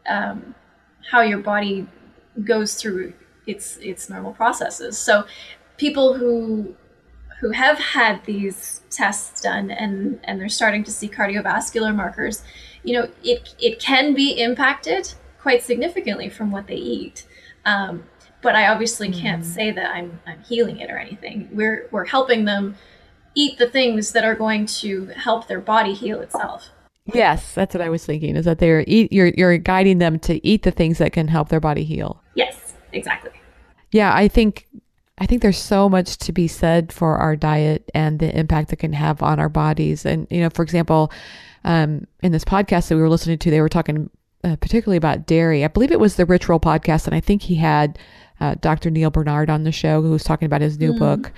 [0.07, 0.53] um,
[1.09, 1.87] how your body
[2.43, 3.13] goes through
[3.47, 4.97] its its normal processes.
[4.97, 5.25] So
[5.77, 6.75] people who
[7.39, 12.43] who have had these tests done and and they're starting to see cardiovascular markers,
[12.83, 17.25] you know, it it can be impacted quite significantly from what they eat.
[17.65, 18.03] Um,
[18.41, 19.51] but I obviously can't mm-hmm.
[19.51, 21.49] say that I'm I'm healing it or anything.
[21.51, 22.75] We're we're helping them
[23.35, 26.69] eat the things that are going to help their body heal itself.
[27.05, 28.35] Yes, that's what I was thinking.
[28.35, 31.49] Is that they're eat you're you're guiding them to eat the things that can help
[31.49, 32.21] their body heal.
[32.35, 33.31] Yes, exactly.
[33.91, 34.67] Yeah, I think
[35.17, 38.77] I think there's so much to be said for our diet and the impact it
[38.77, 40.05] can have on our bodies.
[40.05, 41.11] And you know, for example,
[41.65, 44.09] um, in this podcast that we were listening to, they were talking
[44.43, 45.63] uh, particularly about dairy.
[45.63, 47.97] I believe it was the Rich Roll podcast, and I think he had
[48.39, 48.89] uh, Dr.
[48.89, 50.99] Neal Barnard on the show who was talking about his new mm.
[50.99, 51.31] book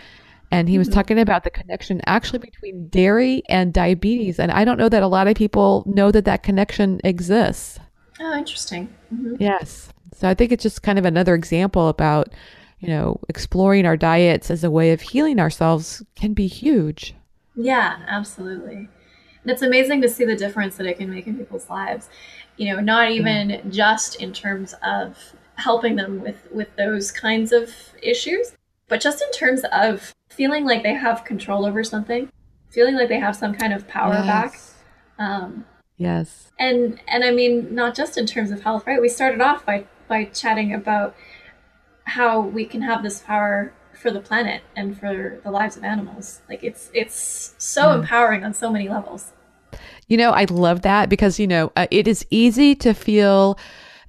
[0.51, 0.95] and he was mm-hmm.
[0.95, 5.07] talking about the connection actually between dairy and diabetes and i don't know that a
[5.07, 7.79] lot of people know that that connection exists
[8.19, 9.35] oh interesting mm-hmm.
[9.39, 12.29] yes so i think it's just kind of another example about
[12.79, 17.15] you know exploring our diets as a way of healing ourselves can be huge
[17.55, 18.89] yeah absolutely
[19.43, 22.09] and it's amazing to see the difference that it can make in people's lives
[22.61, 25.17] you know not even just in terms of
[25.55, 28.53] helping them with with those kinds of issues
[28.91, 32.29] but just in terms of feeling like they have control over something,
[32.69, 34.25] feeling like they have some kind of power yes.
[34.25, 34.59] back.
[35.17, 36.51] Um, yes.
[36.59, 38.99] And and I mean, not just in terms of health, right?
[38.99, 41.15] We started off by by chatting about
[42.03, 46.41] how we can have this power for the planet and for the lives of animals.
[46.49, 47.99] Like it's it's so yeah.
[47.99, 49.31] empowering on so many levels.
[50.11, 53.57] You know, I love that because you know uh, it is easy to feel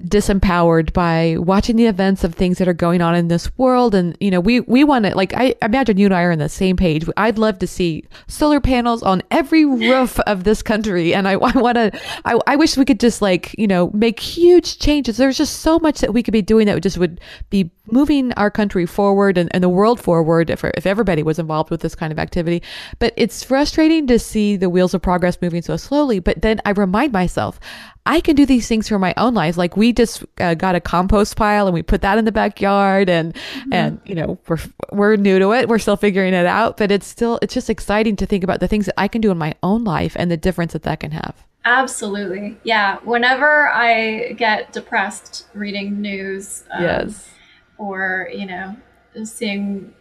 [0.05, 3.95] disempowered by watching the events of things that are going on in this world.
[3.95, 6.39] And, you know, we, we want to, like, I imagine you and I are on
[6.39, 7.07] the same page.
[7.17, 11.15] I'd love to see solar panels on every roof of this country.
[11.15, 11.93] And I, I want to,
[12.25, 15.17] I, I wish we could just, like, you know, make huge changes.
[15.17, 18.33] There's just so much that we could be doing that would just would be moving
[18.35, 21.95] our country forward and, and the world forward if, if everybody was involved with this
[21.95, 22.63] kind of activity.
[22.99, 26.19] But it's frustrating to see the wheels of progress moving so slowly.
[26.19, 27.59] But then I remind myself,
[28.05, 29.57] I can do these things for my own life.
[29.57, 33.09] Like we just uh, got a compost pile and we put that in the backyard
[33.09, 33.73] and, mm-hmm.
[33.73, 34.59] and, you know, we're,
[34.91, 35.69] we're new to it.
[35.69, 38.67] We're still figuring it out, but it's still, it's just exciting to think about the
[38.67, 41.13] things that I can do in my own life and the difference that that can
[41.13, 41.45] have.
[41.65, 42.59] Absolutely.
[42.65, 42.99] Yeah.
[43.05, 47.31] Whenever I get depressed reading news, um, yes,
[47.79, 48.77] or, you know,
[49.23, 49.95] seeing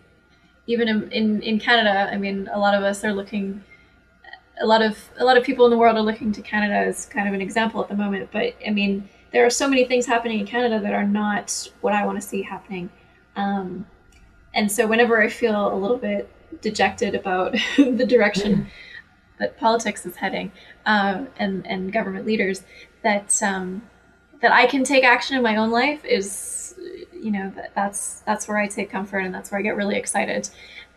[0.66, 3.64] even in, in, in Canada, I mean, a lot of us are looking
[4.60, 7.06] a lot of a lot of people in the world are looking to Canada as
[7.06, 8.30] kind of an example at the moment.
[8.32, 11.94] But I mean, there are so many things happening in Canada that are not what
[11.94, 12.90] I want to see happening.
[13.36, 13.86] Um,
[14.54, 16.30] and so whenever I feel a little bit
[16.62, 18.68] dejected about the direction
[19.40, 20.52] that politics is heading
[20.86, 22.64] uh, and and government leaders,
[23.04, 23.84] that um,
[24.42, 26.76] that I can take action in my own life is
[27.14, 29.96] you know that, that's that's where I take comfort and that's where I get really
[29.96, 30.50] excited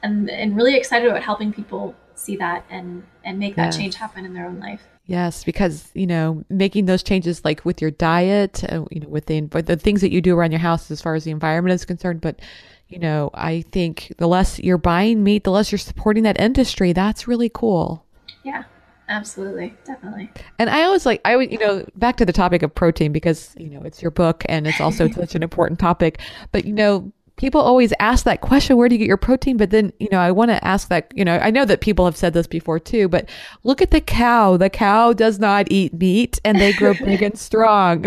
[0.02, 3.76] and and really excited about helping people see that and and make that yes.
[3.76, 4.82] change happen in their own life.
[5.06, 9.46] Yes, because you know making those changes like with your diet, uh, you know, within
[9.46, 11.84] but the things that you do around your house as far as the environment is
[11.84, 12.20] concerned.
[12.20, 12.40] But
[12.88, 16.92] you know, I think the less you're buying meat, the less you're supporting that industry.
[16.92, 18.04] That's really cool.
[18.44, 18.64] Yeah,
[19.08, 20.30] absolutely, definitely.
[20.58, 23.54] And I always like I would you know back to the topic of protein because
[23.58, 26.20] you know it's your book and it's also such an important topic.
[26.50, 29.56] But you know people always ask that question where do you get your protein?
[29.56, 32.04] But then you know i want to ask that you know i know that people
[32.04, 33.28] have said this before too but
[33.62, 34.56] look at the cow.
[34.56, 38.06] The cow does not eat meat and they grow big and strong.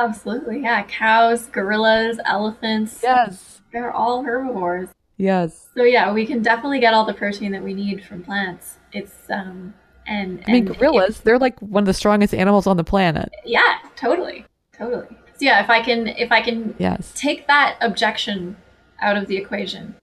[0.00, 0.84] Absolutely yeah.
[0.84, 3.60] Cows gorillas elephants yes.
[3.72, 4.88] they're all herbivores.
[5.16, 5.68] Yes.
[5.74, 8.76] So yeah we can definitely get all the protein that we need from plants.
[8.92, 9.74] It's um
[10.06, 13.30] and, and i mean gorillas they're like one of the strongest animals on the planet.
[13.44, 17.12] Yeah totally totally yeah, if I can if I can yes.
[17.14, 18.56] take that objection
[19.00, 19.94] out of the equation,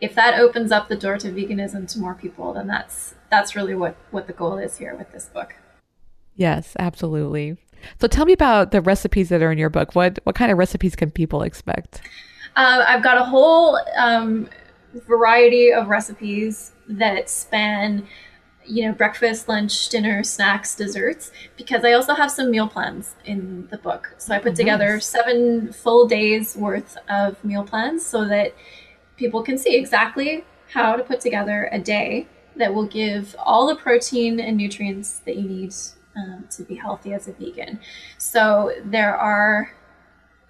[0.00, 3.74] if that opens up the door to veganism to more people, then that's that's really
[3.74, 5.54] what what the goal is here with this book.
[6.36, 7.56] Yes, absolutely.
[8.00, 9.94] So tell me about the recipes that are in your book.
[9.94, 12.00] What what kind of recipes can people expect?
[12.56, 14.48] Uh, I've got a whole um,
[15.06, 18.06] variety of recipes that span
[18.66, 23.68] you know, breakfast, lunch, dinner, snacks, desserts, because I also have some meal plans in
[23.70, 24.14] the book.
[24.18, 25.06] So I put oh, together nice.
[25.06, 28.54] seven full days worth of meal plans so that
[29.16, 33.76] people can see exactly how to put together a day that will give all the
[33.76, 35.74] protein and nutrients that you need
[36.16, 37.80] um, to be healthy as a vegan.
[38.18, 39.74] So there are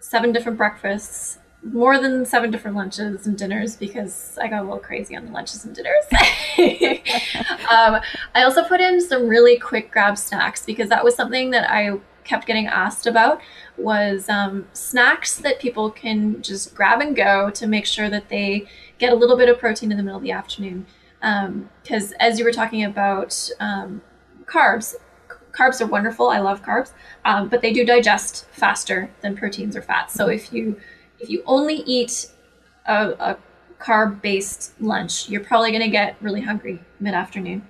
[0.01, 4.79] seven different breakfasts, more than seven different lunches and dinners because I got a little
[4.79, 6.05] crazy on the lunches and dinners.
[7.71, 8.01] um,
[8.35, 11.99] I also put in some really quick grab snacks because that was something that I
[12.25, 13.41] kept getting asked about
[13.77, 18.67] was um, snacks that people can just grab and go to make sure that they
[18.99, 20.87] get a little bit of protein in the middle of the afternoon.
[21.21, 24.03] Because um, as you were talking about um,
[24.45, 24.95] carbs,
[25.53, 26.29] carbs are wonderful.
[26.29, 26.93] I love carbs,
[27.25, 30.13] um, but they do digest faster than proteins or fats.
[30.13, 30.79] So if you
[31.25, 32.31] if you only eat
[32.87, 33.39] a, a
[33.81, 37.67] carb based lunch, you're probably going to get really hungry mid afternoon.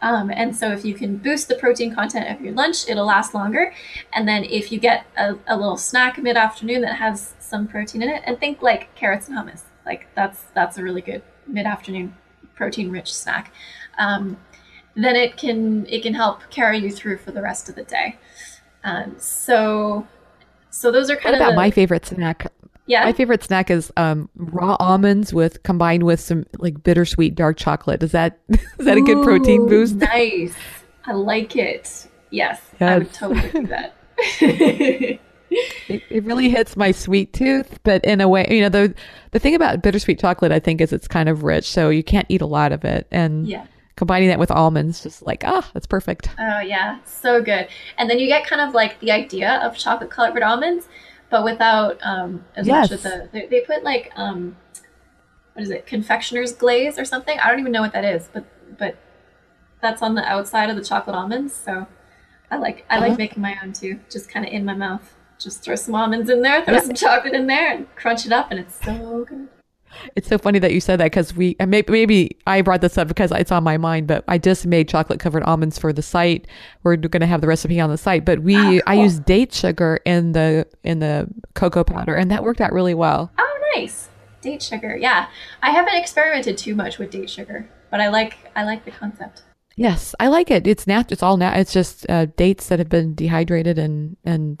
[0.00, 3.34] Um, and so if you can boost the protein content of your lunch, it'll last
[3.34, 3.72] longer.
[4.12, 8.02] And then if you get a, a little snack mid afternoon that has some protein
[8.02, 11.66] in it, and think like carrots and hummus, like that's that's a really good mid
[11.66, 12.14] afternoon
[12.54, 13.52] protein rich snack.
[13.98, 14.36] Um,
[14.94, 18.18] then it can it can help carry you through for the rest of the day.
[18.84, 20.06] Um, so
[20.70, 22.52] so those are kind what of about the, my favorite snack.
[22.88, 27.56] Yeah My favorite snack is um, raw almonds with combined with some like bittersweet dark
[27.56, 28.02] chocolate.
[28.02, 29.94] Is that is that a good protein boost?
[29.94, 30.54] Nice.
[31.06, 32.08] I like it.
[32.30, 33.94] Yes, I would totally do that.
[35.88, 38.94] It, it really hits my sweet tooth, but in a way, you know, the
[39.30, 42.26] the thing about bittersweet chocolate, I think, is it's kind of rich, so you can't
[42.28, 43.64] eat a lot of it, and yeah.
[43.96, 46.28] combining that with almonds, just like ah, that's perfect.
[46.38, 47.68] Oh yeah, so good.
[47.96, 50.86] And then you get kind of like the idea of chocolate covered almonds,
[51.30, 52.90] but without um, as Yes.
[52.90, 53.28] much of the.
[53.32, 54.56] They, they put like um,
[55.54, 57.38] what is it, confectioner's glaze or something?
[57.38, 58.44] I don't even know what that is, but
[58.78, 58.96] but
[59.80, 61.54] that's on the outside of the chocolate almonds.
[61.54, 61.86] So
[62.50, 63.08] I like I Uh-huh.
[63.08, 65.14] like making my own too, just kind of in my mouth.
[65.38, 66.80] Just throw some almonds in there, throw Yeah.
[66.80, 69.48] some chocolate in there, and crunch it up, and it's so good.
[70.16, 72.98] It's so funny that you said that because we and maybe, maybe I brought this
[72.98, 76.02] up because it's on my mind, but I just made chocolate covered almonds for the
[76.02, 76.46] site.
[76.82, 79.02] We're going to have the recipe on the site, but we I cool.
[79.04, 83.30] used date sugar in the in the cocoa powder, and that worked out really well.
[83.38, 84.08] Oh, nice.
[84.40, 84.96] Date sugar.
[84.96, 85.28] Yeah.
[85.62, 89.42] I haven't experimented too much with date sugar, but I like I like the concept.
[89.76, 90.66] Yes, I like it.
[90.66, 91.12] It's nat.
[91.12, 91.56] It's all nat.
[91.56, 94.60] It's just uh, dates that have been dehydrated, and and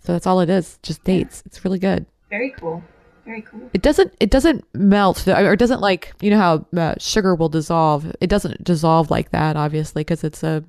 [0.00, 0.78] so that's all it is.
[0.82, 1.42] Just dates.
[1.44, 2.06] It's really good.
[2.30, 2.82] Very cool.
[3.24, 3.70] Very cool.
[3.72, 4.12] It doesn't.
[4.20, 8.14] It doesn't melt, or it doesn't like you know how uh, sugar will dissolve.
[8.20, 10.62] It doesn't dissolve like that, obviously, because it's a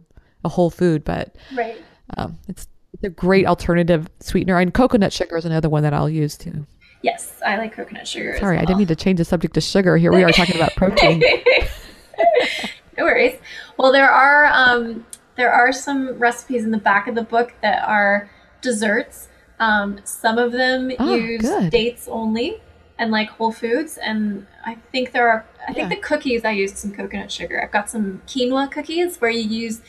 [0.45, 1.03] a whole food.
[1.03, 1.75] But Right.
[2.17, 4.57] um, it's it's a great alternative sweetener.
[4.57, 6.65] And coconut sugar is another one that I'll use too.
[7.01, 8.37] Yes, I like coconut sugar.
[8.39, 9.97] Sorry, I didn't mean to change the subject to sugar.
[9.97, 11.21] Here we are talking about protein.
[12.97, 13.37] no worries.
[13.77, 17.83] Well, there are um, there are some recipes in the back of the book that
[17.87, 18.29] are
[18.61, 19.27] desserts.
[19.59, 21.69] Um, some of them Oh, use good.
[21.71, 22.61] dates only
[22.97, 25.45] and like whole foods, and I think there are.
[25.67, 25.95] I think Yeah.
[25.95, 27.61] the cookies I used some coconut sugar.
[27.61, 29.81] I've got some quinoa cookies where you use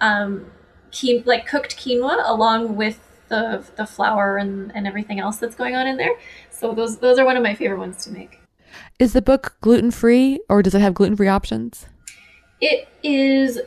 [0.00, 0.50] um,
[0.98, 5.74] quin- like cooked quinoa along with the the flour and, and everything else that's going
[5.74, 6.14] on in there.
[6.50, 8.40] So those those are one of my favorite ones to make.
[8.98, 11.86] Is the book gluten free, or does it have gluten free options?
[12.60, 13.60] It is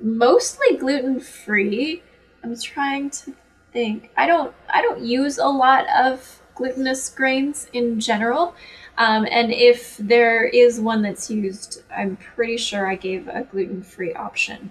[0.00, 2.02] mostly gluten free.
[2.44, 3.34] I'm trying to
[3.72, 4.10] think.
[4.16, 8.54] I don't I don't use a lot of glutinous grains in general.
[8.98, 13.82] Um, and if there is one that's used, I'm pretty sure I gave a gluten
[13.82, 14.70] free option.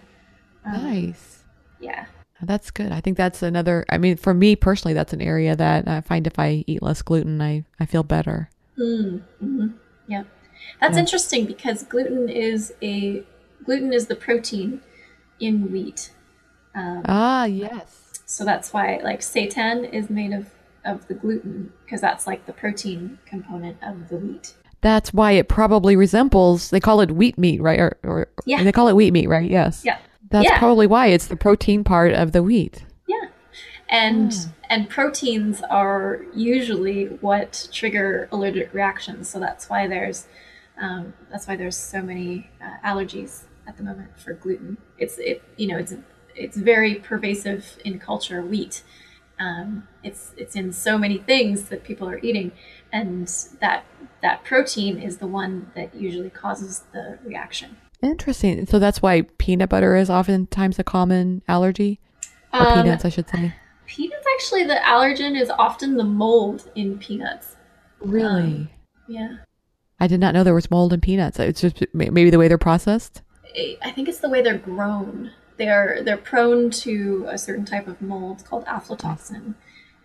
[0.65, 1.43] Um, Nice.
[1.79, 2.05] Yeah.
[2.43, 2.91] That's good.
[2.91, 3.85] I think that's another.
[3.89, 7.01] I mean, for me personally, that's an area that I find if I eat less
[7.01, 8.49] gluten, I I feel better.
[8.79, 9.67] Mm, hmm
[10.07, 10.23] Yeah.
[10.79, 11.01] That's Yeah.
[11.01, 13.23] interesting because gluten is a
[13.63, 14.81] gluten is the protein
[15.39, 16.11] in wheat.
[16.73, 18.00] Um, Ah, yes.
[18.31, 20.49] So that's why like seitan is made of
[20.85, 24.53] of the gluten because that's like the protein component of the wheat.
[24.79, 26.69] That's why it probably resembles.
[26.69, 27.77] They call it wheat meat, right?
[27.79, 28.63] Or, or Yeah.
[28.63, 29.47] they call it wheat meat, right?
[29.51, 29.83] Yes.
[29.83, 29.97] Yeah.
[30.29, 30.57] That's Yeah.
[30.59, 32.85] probably why it's the protein part of the wheat.
[33.05, 33.27] Yeah.
[33.89, 34.49] And Hmm.
[34.69, 39.27] and proteins are usually what trigger allergic reactions.
[39.27, 40.25] So that's why there's
[40.81, 44.77] um, that's why there's so many uh, allergies at the moment for gluten.
[44.97, 45.93] It's it you know it's
[46.35, 48.41] it's very pervasive in culture.
[48.41, 48.83] Wheat.
[49.39, 52.51] Um, it's it's in so many things that people are eating,
[52.91, 53.27] and
[53.59, 53.85] that
[54.21, 57.77] that protein is the one that usually causes the reaction.
[58.03, 58.65] Interesting.
[58.65, 61.99] So that's why peanut butter is oftentimes a common allergy,
[62.53, 63.53] or Um, peanuts, I should say.
[63.87, 67.55] Peanuts actually, the allergen is often the mold in peanuts.
[67.99, 68.71] Really?
[69.07, 69.37] Yeah.
[69.99, 71.39] I did not know there was mold in peanuts.
[71.39, 73.21] It's just maybe the way they're processed.
[73.83, 75.31] I think it's the way they're grown.
[75.61, 79.53] They're they're prone to a certain type of mold called aflatoxin,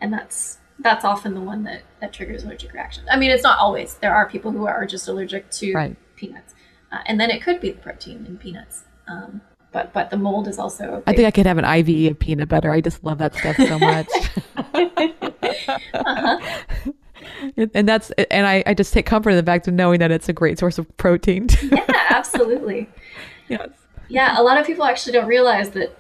[0.03, 3.07] and that's that's often the one that that triggers allergic reactions.
[3.11, 3.95] I mean, it's not always.
[3.95, 5.97] There are people who are just allergic to Right.
[6.15, 6.55] peanuts,
[6.93, 8.85] uh, and then it could be the protein in peanuts.
[9.09, 9.41] Um,
[9.73, 11.03] but but the mold is also.
[11.07, 12.71] I think I could have an IV of peanut butter.
[12.71, 14.09] I just love that stuff so much.
[15.95, 16.39] Uh-huh.
[17.75, 20.29] and that's and I, I just take comfort in the fact of knowing that it's
[20.29, 21.49] a great source of protein.
[21.63, 22.91] Yeah, absolutely.
[23.49, 23.71] yes.
[24.09, 25.97] Yeah, a lot of people actually don't realize that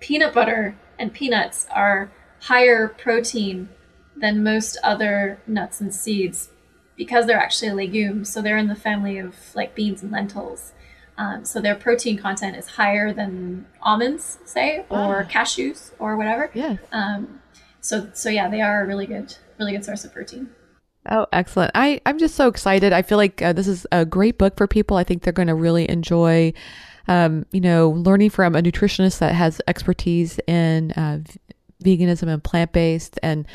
[0.00, 3.68] peanut butter and peanuts are higher protein
[4.16, 6.50] than most other nuts and seeds
[6.96, 8.32] because they're actually legumes.
[8.32, 10.72] So they're in the family of like beans and lentils.
[11.18, 15.30] Um, so their protein content is higher than almonds, say, or Ah.
[15.30, 16.50] cashews or whatever.
[16.54, 16.78] Yes.
[16.92, 17.40] Um,
[17.80, 20.50] so so yeah, they are a really good, really good source of protein.
[21.10, 21.72] Oh, excellent.
[21.74, 22.92] I, I'm just so excited.
[22.92, 24.98] I feel like uh, this is a great book for people.
[24.98, 26.52] I think they're going to really enjoy,
[27.08, 31.20] um, you know, learning from a nutritionist that has expertise in uh,
[31.82, 33.46] veganism and plant based and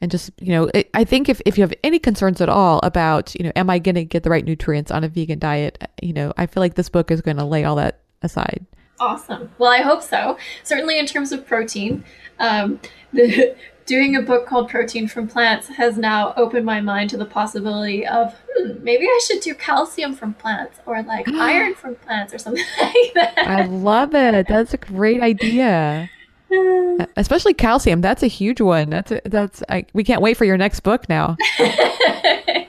[0.00, 3.34] and just you know i think if, if you have any concerns at all about
[3.34, 6.12] you know am i going to get the right nutrients on a vegan diet you
[6.12, 8.66] know i feel like this book is going to lay all that aside
[9.00, 9.50] Awesome.
[9.58, 10.38] Well, I hope so.
[10.62, 12.04] Certainly, in terms of protein,
[12.38, 12.80] um,
[13.12, 13.56] the,
[13.86, 18.06] doing a book called Protein from Plants has now opened my mind to the possibility
[18.06, 22.38] of hmm, maybe I should do calcium from plants or like iron from plants or
[22.38, 23.34] something like that.
[23.38, 24.46] i love it.
[24.48, 26.08] That's a great idea.
[27.16, 28.00] Especially calcium.
[28.00, 28.90] That's a huge one.
[28.90, 31.36] That's a, that's I, we can't wait for your next book now.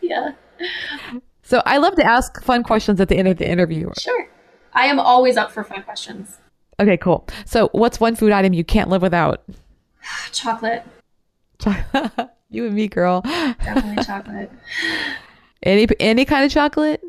[0.00, 0.32] Yeah,
[1.42, 3.90] so i love to ask fun questions at the end of the interview.
[3.98, 4.28] Sure.
[4.72, 6.38] I am always up for fun questions.
[6.80, 7.26] okay cool.
[7.44, 9.42] So what's one food item you can't live without
[10.32, 10.84] Chocolate,
[12.50, 14.50] you and me girl definitely chocolate.
[15.62, 17.02] any any kind of chocolate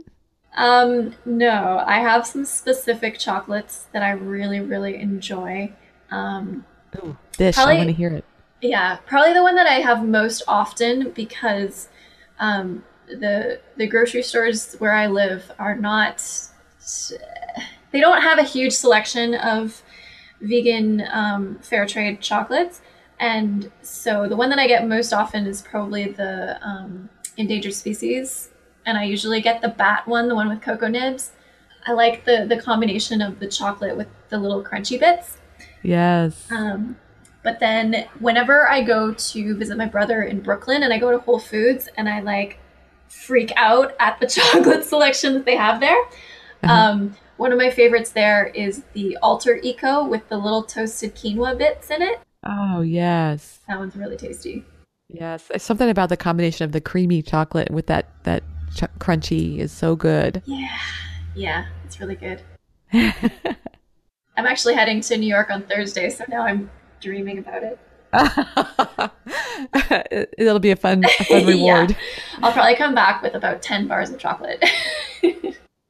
[0.57, 5.71] Um, no, I have some specific chocolates that I really, really enjoy.
[6.11, 6.65] Um,
[7.37, 8.25] dish i want to hear it
[8.61, 11.87] Yeah, probably the one that I have most often because
[12.39, 16.21] um, the the grocery stores where I live are not.
[17.91, 19.81] They don't have a huge selection of
[20.41, 22.81] vegan um, fair trade chocolates,
[23.19, 28.49] and so the one that I get most often is probably the um, endangered species,
[28.85, 31.31] and I usually get the bat one, the one with cocoa nibs.
[31.85, 35.37] I like the the combination of the chocolate with the little crunchy bits.
[35.81, 36.97] yes Um,
[37.43, 41.19] but then whenever I go to visit my brother in Brooklyn and I go to
[41.19, 42.59] Whole Foods and I like
[43.07, 45.97] freak out at the chocolate selection that they have there.
[46.63, 46.73] Uh-huh.
[46.73, 51.57] Um, one of my favorites there is the Alter Eco with the little toasted quinoa
[51.57, 52.19] bits in it.
[52.45, 54.63] Oh yes That one's really tasty.
[55.09, 58.43] yes It's something about the combination of the creamy chocolate with that that
[58.75, 60.77] ch- crunchy is so good Yeah,
[61.35, 62.41] yeah, it's really good.
[62.93, 66.69] I'm actually heading to New York on Thursday, so now I'm
[67.01, 67.79] dreaming about it.
[70.11, 71.47] It- It'll be a fun, a fun Yeah.
[71.47, 71.95] reward.
[72.41, 74.63] I'll probably come back with about 10 bars of chocolate.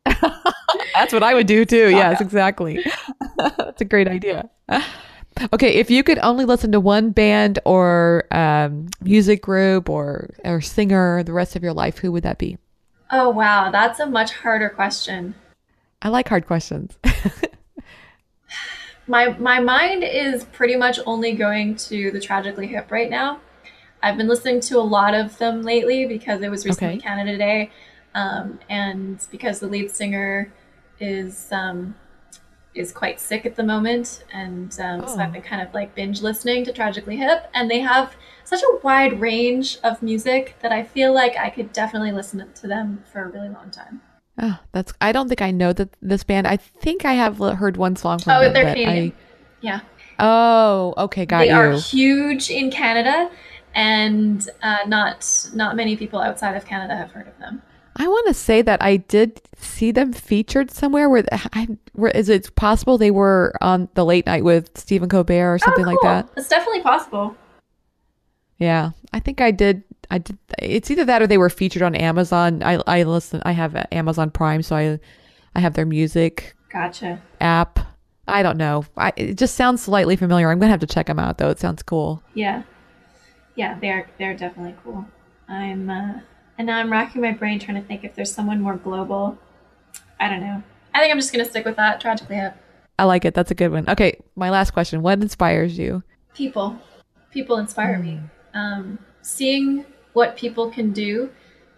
[0.06, 1.84] That's what I would do too.
[1.86, 2.26] Oh, yes, yeah.
[2.26, 2.84] exactly.
[3.38, 4.50] That's a great idea.
[5.54, 10.62] Okay, if you could only listen to one band or um, music group or or
[10.62, 12.58] singer the rest of your life, who would that be?
[13.12, 15.34] oh, wow, that's a much harder question.
[16.02, 16.98] I like hard questions.
[19.08, 23.40] My my mind is pretty much only going to the Tragically Hip right now.
[24.04, 27.02] I've been listening to a lot of them lately because it was recently Okay.
[27.02, 27.72] Canada Day,
[28.14, 30.54] um, and because the lead singer
[31.00, 31.96] is um,
[32.76, 35.20] is quite sick at the moment, and um, so Oh.
[35.20, 38.78] I've been kind of like binge listening to Tragically Hip, and they have such a
[38.84, 43.24] wide range of music that I feel like I could definitely listen to them for
[43.24, 44.02] a really long time.
[44.42, 44.94] Oh, that's.
[45.02, 46.48] I don't think I know that this band.
[46.48, 48.38] I think I have heard one song from them.
[48.40, 48.54] Oh, them.
[48.54, 49.14] they're Canadian.
[49.62, 49.82] Yeah.
[50.20, 51.56] Oh, okay, got they you.
[51.56, 53.30] are huge in Canada,
[53.74, 57.62] and uh, not not many people outside of Canada have heard of them.
[58.00, 61.10] I want to say that I did see them featured somewhere.
[61.10, 65.54] Where I, where is it possible they were on the late night with Stephen Colbert
[65.54, 66.30] or something oh, like that?
[66.38, 67.36] It's definitely possible.
[68.58, 69.84] Yeah, I think I did.
[70.10, 70.38] I did.
[70.58, 72.64] It's either that or they were featured on Amazon.
[72.64, 73.42] I I listen.
[73.46, 75.00] I have Amazon Prime, so I
[75.54, 77.22] I have their music Gotcha.
[77.42, 77.80] app.
[78.30, 78.86] I don't know.
[78.96, 80.50] I, it just sounds slightly familiar.
[80.50, 81.50] I'm gonna have to check them out though.
[81.50, 82.24] It sounds cool.
[82.34, 82.64] Yeah,
[83.56, 85.06] yeah, they're they're definitely cool.
[85.50, 86.20] I'm uh,
[86.60, 89.38] and now I'm racking my brain trying to think if there's someone more global.
[90.20, 90.62] I don't know.
[90.94, 92.02] I think I'm just gonna stick with that.
[92.02, 92.54] Tragically Hip.
[93.00, 93.34] I like it.
[93.34, 93.90] That's a good one.
[93.90, 95.02] Okay, my last question.
[95.02, 96.04] What inspires you?
[96.36, 96.78] People,
[97.32, 98.20] people inspire me.
[98.54, 101.30] Um, seeing what people can do,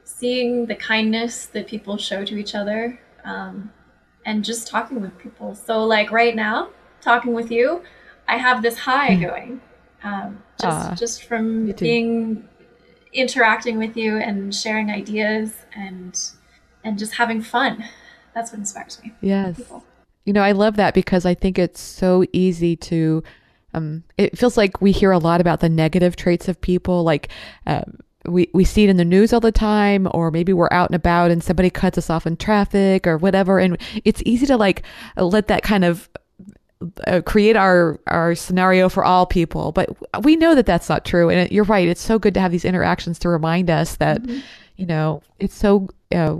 [0.03, 3.71] seeing the kindness that people show to each other, um,
[4.25, 5.53] and just talking with people.
[5.53, 6.69] So, like right now,
[7.01, 7.83] talking with you,
[8.27, 9.61] I have this high going,
[10.03, 12.47] um, just just from being
[13.13, 16.19] interacting with you and sharing ideas and
[16.83, 17.83] and just having fun.
[18.33, 19.13] That's what inspires me.
[19.21, 19.57] Yes.
[19.57, 19.85] People.
[20.25, 23.23] You know, I love that because I think it's so easy to
[23.73, 27.29] um, it feels like we hear a lot about the negative traits of people, like.
[27.65, 27.81] Uh,
[28.27, 30.95] we, we see it in the news all the time, or maybe we're out and
[30.95, 33.57] about and somebody cuts us off in traffic or whatever.
[33.57, 34.83] And it's easy to like
[35.17, 36.07] let that kind of
[37.07, 39.89] uh, create our our scenario for all people but
[40.23, 42.51] we know that that's not true and it, you're right it's so good to have
[42.51, 44.39] these interactions to remind us that mm-hmm.
[44.77, 46.37] you know it's so uh,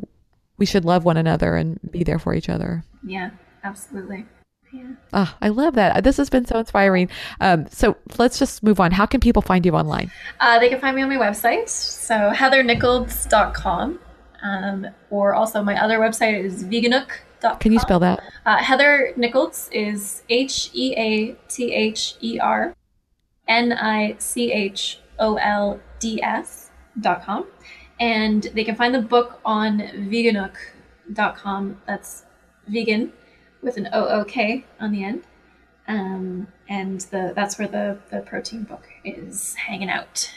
[0.57, 3.31] we should love one another and be there for each other yeah
[3.63, 4.25] absolutely
[4.73, 4.93] yeah.
[5.11, 6.01] Oh, I love that.
[6.05, 7.09] This has been so inspiring.
[7.41, 8.91] Um, so let's just move on.
[8.91, 10.09] How can people find you online?
[10.39, 13.99] Uh, they can find me on my website, so heathernicholds.com.
[14.41, 18.21] Um, or also my other website is veganook.com can you spell that?
[18.45, 22.75] Uh, Heather Nicholds is H E A T H E R
[23.47, 27.45] N I C H O L D S dot com.
[27.99, 31.81] And they can find the book on veganook.com.
[31.85, 32.25] That's
[32.67, 33.13] vegan
[33.61, 35.23] with an O O K on the end.
[35.87, 40.31] Um, and the that's where the, the protein book is hanging out.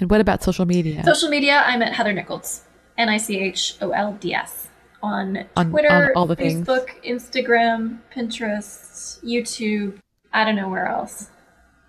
[0.00, 1.04] And what about social media?
[1.04, 2.64] Social media, I'm at Heather Nicholds,
[2.96, 4.67] N I C H O L D S
[5.02, 6.88] on, on Twitter, on all the Facebook.
[7.04, 9.98] Instagram, Pinterest, YouTube.
[10.32, 11.30] I don't know where else.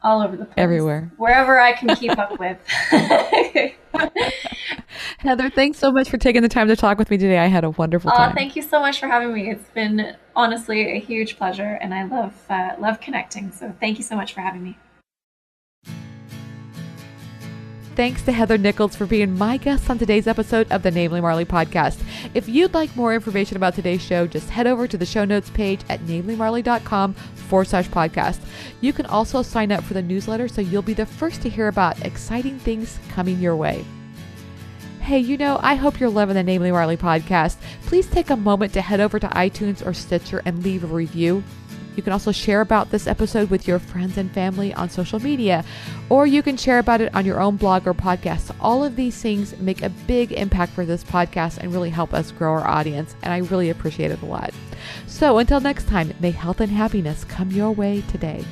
[0.02, 0.54] All over the place.
[0.58, 1.12] Everywhere.
[1.18, 2.58] Wherever I can keep up with.
[5.20, 7.38] Heather, thanks so much for taking the time to talk with me today.
[7.38, 8.32] I had a wonderful time.
[8.32, 9.50] Uh, thank you so much for having me.
[9.50, 13.52] It's been honestly a huge pleasure, and I love uh, love connecting.
[13.52, 14.78] So thank you so much for having me.
[18.00, 21.44] Thanks to Heather Nicholds for being my guest on today's episode of the Namely Marly
[21.44, 22.02] podcast.
[22.34, 25.50] If you'd like more information about today's show, just head over to the show notes
[25.50, 28.40] page at namelymarly.com forward slash podcast.
[28.80, 31.68] You can also sign up for the newsletter so you'll be the first to hear
[31.68, 33.84] about exciting things coming your way.
[35.02, 37.58] Hey, you know, I hope you're loving the Namely Marly podcast.
[37.82, 41.44] Please take a moment to head over to iTunes or Stitcher and leave a review.
[42.00, 45.66] You can also share about this episode with your friends and family on social media,
[46.08, 48.56] or you can share about it on your own blog or podcast.
[48.62, 52.32] All of these things make a big impact for this podcast and really help us
[52.32, 54.54] grow our audience, and I really appreciate it a lot.
[55.08, 58.46] So until next time, may health and happiness come your way today.